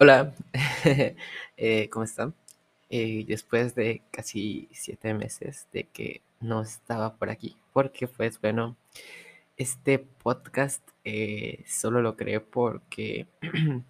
Hola, 0.00 0.32
eh, 1.56 1.88
¿cómo 1.90 2.04
están? 2.04 2.32
Eh, 2.88 3.24
después 3.26 3.74
de 3.74 4.02
casi 4.12 4.68
siete 4.72 5.12
meses 5.12 5.66
de 5.72 5.84
que 5.84 6.22
no 6.40 6.62
estaba 6.62 7.16
por 7.16 7.30
aquí, 7.30 7.56
porque 7.72 8.06
pues 8.06 8.40
bueno, 8.40 8.76
este 9.56 9.98
podcast 9.98 10.88
eh, 11.04 11.64
solo 11.66 12.00
lo 12.00 12.16
creé 12.16 12.38
porque 12.38 13.26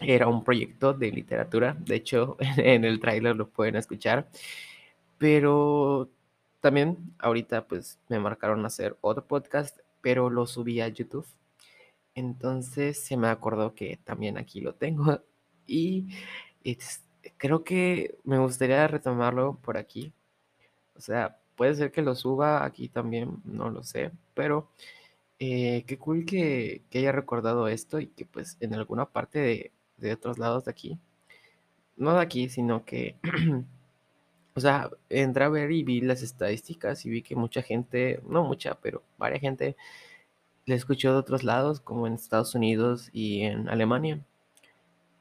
era 0.00 0.28
un 0.28 0.44
proyecto 0.44 0.92
de 0.94 1.10
literatura, 1.10 1.76
de 1.80 1.96
hecho 1.96 2.36
en 2.56 2.84
el 2.84 3.00
tráiler 3.00 3.34
lo 3.34 3.48
pueden 3.48 3.74
escuchar, 3.74 4.28
pero 5.18 6.08
también 6.60 6.98
ahorita 7.18 7.66
pues 7.66 7.98
me 8.08 8.20
marcaron 8.20 8.64
hacer 8.64 8.96
otro 9.00 9.24
podcast, 9.24 9.78
pero 10.02 10.30
lo 10.30 10.46
subí 10.46 10.80
a 10.80 10.88
YouTube. 10.88 11.26
Entonces 12.16 12.98
se 13.00 13.16
me 13.18 13.28
acordó 13.28 13.74
que 13.76 13.98
también 14.04 14.38
aquí 14.38 14.60
lo 14.62 14.74
tengo 14.74 15.22
y 15.68 16.08
es- 16.64 17.04
creo 17.38 17.64
que 17.64 18.18
me 18.24 18.38
gustaría 18.38 18.88
retomarlo 18.88 19.58
por 19.62 19.78
aquí. 19.78 20.12
O 20.96 21.00
sea, 21.02 21.38
puede 21.56 21.74
ser 21.76 21.92
que 21.92 22.02
lo 22.02 22.14
suba 22.16 22.64
aquí 22.64 22.88
también, 22.88 23.38
no 23.44 23.70
lo 23.70 23.82
sé, 23.84 24.12
pero 24.34 24.70
eh, 25.40 25.84
qué 25.88 25.98
cool 25.98 26.24
que, 26.26 26.82
que 26.90 27.00
haya 27.00 27.12
recordado 27.12 27.68
esto 27.68 28.00
y 28.00 28.08
que 28.08 28.26
pues 28.26 28.56
en 28.60 28.74
alguna 28.74 29.06
parte 29.06 29.38
de, 29.40 29.72
de 29.98 30.12
otros 30.14 30.38
lados 30.38 30.64
de 30.66 30.72
aquí, 30.72 30.98
no 31.96 32.14
de 32.14 32.20
aquí, 32.22 32.48
sino 32.48 32.84
que, 32.84 33.16
o 34.54 34.60
sea, 34.60 34.90
entré 35.10 35.44
a 35.44 35.48
ver 35.48 35.70
y 35.72 35.82
vi 35.84 36.00
las 36.00 36.22
estadísticas 36.22 37.04
y 37.06 37.10
vi 37.10 37.22
que 37.22 37.36
mucha 37.36 37.62
gente, 37.62 38.20
no 38.28 38.44
mucha, 38.44 38.74
pero 38.80 39.02
varias 39.18 39.40
gente 39.42 39.76
le 40.66 40.74
escuchó 40.74 41.12
de 41.12 41.18
otros 41.18 41.44
lados, 41.44 41.80
como 41.80 42.06
en 42.06 42.14
Estados 42.14 42.54
Unidos 42.54 43.10
y 43.12 43.42
en 43.42 43.68
Alemania. 43.70 44.20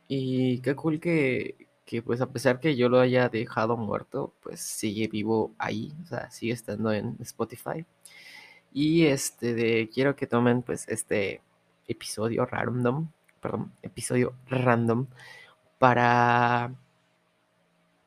Y 0.08 0.60
qué 0.62 0.76
cool 0.76 1.00
que, 1.00 1.68
que, 1.86 2.02
pues 2.02 2.22
a 2.22 2.32
pesar 2.32 2.60
que 2.60 2.76
yo 2.76 2.90
lo 2.90 3.00
haya 3.00 3.30
dejado 3.30 3.76
muerto, 3.78 4.34
pues 4.44 4.62
sigue 4.62 5.08
vivo 5.08 5.54
ahí, 5.58 5.94
o 6.04 6.08
sea, 6.08 6.30
sigue 6.32 6.54
estando 6.54 6.92
en 6.92 7.18
Spotify. 7.22 7.86
Y 8.74 9.06
este 9.08 9.54
de 9.56 9.90
quiero 9.94 10.16
que 10.16 10.28
tomen 10.28 10.64
pues 10.64 10.88
este 10.90 11.42
episodio 11.88 12.46
random, 12.46 13.10
perdón, 13.42 13.74
episodio 13.84 14.36
random 14.50 15.08
para 15.80 16.74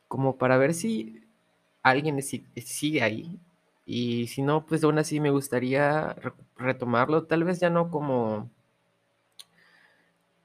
como 0.09 0.37
para 0.39 0.57
ver 0.59 0.75
si 0.75 1.23
alguien 1.83 2.23
si- 2.23 2.47
sigue 2.65 3.03
ahí. 3.03 3.39
Y 3.89 4.29
si 4.29 4.43
no, 4.43 4.67
pues 4.67 4.85
aún 4.85 4.99
así 5.01 5.21
me 5.21 5.31
gustaría 5.31 6.13
re- 6.15 6.33
retomarlo, 6.57 7.27
tal 7.27 7.45
vez 7.45 7.61
ya 7.61 7.71
no 7.71 7.91
como 7.91 8.51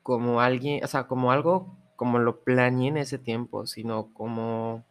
como 0.04 0.40
alguien, 0.42 0.84
o 0.84 0.88
sea, 0.88 1.08
como 1.08 1.32
algo 1.32 1.76
como 1.96 2.20
lo 2.20 2.44
planeé 2.44 2.90
en 2.90 2.98
ese 2.98 3.18
tiempo, 3.18 3.66
sino 3.66 4.14
como 4.14 4.84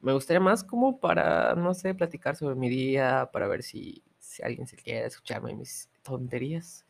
me 0.00 0.12
gustaría 0.12 0.40
más 0.40 0.62
como 0.64 1.00
para, 1.00 1.54
no 1.54 1.72
sé, 1.74 1.94
platicar 1.94 2.36
sobre 2.36 2.54
mi 2.56 2.68
día, 2.68 3.30
para 3.32 3.48
ver 3.48 3.62
si, 3.62 4.02
si 4.18 4.42
alguien 4.42 4.66
se 4.66 4.76
quiere 4.76 5.06
escucharme 5.06 5.54
mis 5.54 5.88
tonterías. 6.02 6.84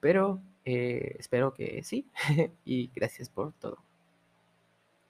Pero 0.00 0.42
eh, 0.64 1.16
espero 1.18 1.54
que 1.54 1.82
sí. 1.84 2.08
y 2.64 2.88
gracias 2.94 3.30
por 3.30 3.52
todo. 3.54 3.78